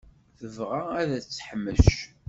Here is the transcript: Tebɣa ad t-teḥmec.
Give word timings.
Tebɣa 0.39 0.81
ad 0.99 1.09
t-teḥmec. 1.23 1.87